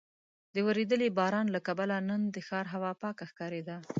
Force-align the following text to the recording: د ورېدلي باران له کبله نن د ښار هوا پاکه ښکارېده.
د 0.53 0.55
ورېدلي 0.67 1.09
باران 1.19 1.47
له 1.55 1.59
کبله 1.67 1.95
نن 2.09 2.21
د 2.35 2.37
ښار 2.47 2.65
هوا 2.73 2.91
پاکه 3.01 3.25
ښکارېده. 3.31 3.75